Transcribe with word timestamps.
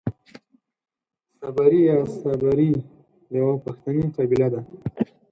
صبري 1.39 1.81
يا 1.89 1.97
سبري 2.21 2.69
يوۀ 3.37 3.51
پښتني 3.65 4.05
قبيله 4.15 4.47
ده. 4.53 4.61